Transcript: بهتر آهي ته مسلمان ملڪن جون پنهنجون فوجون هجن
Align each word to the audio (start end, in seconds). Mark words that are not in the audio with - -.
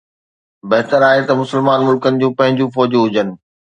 بهتر 0.71 1.01
آهي 1.09 1.21
ته 1.27 1.33
مسلمان 1.41 1.79
ملڪن 1.87 2.13
جون 2.21 2.31
پنهنجون 2.39 2.73
فوجون 2.75 3.01
هجن 3.07 3.27